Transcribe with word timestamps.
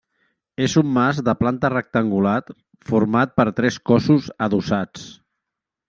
És 0.67 0.75
un 0.79 0.87
mas 0.95 1.19
de 1.27 1.35
planta 1.41 1.71
rectangular 1.75 2.35
format 2.93 3.39
per 3.41 3.49
tres 3.61 3.81
cossos 3.91 4.35
adossats. 4.49 5.11